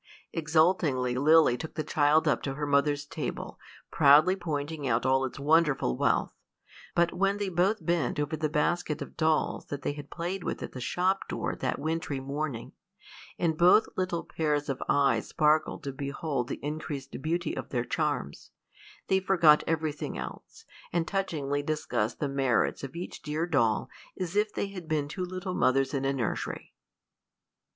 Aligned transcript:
Exultingly 0.33 1.13
Lily 1.13 1.55
took 1.59 1.75
the 1.75 1.83
child 1.83 2.27
up 2.27 2.41
to 2.41 2.55
her 2.55 2.65
mother's 2.65 3.05
table, 3.05 3.59
proudly 3.91 4.35
pointing 4.35 4.87
out 4.87 5.05
all 5.05 5.23
its 5.25 5.37
wonderful 5.39 5.95
wealth; 5.95 6.33
but 6.95 7.13
when 7.13 7.37
they 7.37 7.49
both 7.49 7.85
bent 7.85 8.19
over 8.19 8.35
the 8.35 8.49
basket 8.49 8.99
of 9.03 9.15
dolls 9.15 9.67
that 9.67 9.83
they 9.83 9.93
had 9.93 10.09
played 10.09 10.43
with 10.43 10.63
at 10.63 10.71
the 10.71 10.81
shop 10.81 11.27
door 11.29 11.55
that 11.55 11.77
wintry 11.77 12.19
morning, 12.19 12.71
and 13.37 13.59
both 13.59 13.85
little 13.95 14.23
pairs 14.23 14.69
of 14.69 14.81
eyes 14.89 15.27
sparkled 15.29 15.83
to 15.83 15.91
behold 15.91 16.47
the 16.47 16.59
increased 16.65 17.21
beauty 17.21 17.55
of 17.55 17.69
their 17.69 17.85
charms, 17.85 18.49
they 19.07 19.19
forgot 19.19 19.63
everything 19.67 20.17
else, 20.17 20.65
and 20.91 21.07
touchingly 21.07 21.61
discussed 21.61 22.19
the 22.19 22.27
merits 22.27 22.83
of 22.83 22.95
each 22.95 23.21
dear 23.21 23.45
doll 23.45 23.87
as 24.19 24.35
if 24.35 24.51
they 24.51 24.69
had 24.69 24.87
been 24.87 25.07
two 25.07 25.23
little 25.23 25.53
mothers 25.53 25.93
in 25.93 26.05
a 26.05 26.11
nursery. 26.11 26.73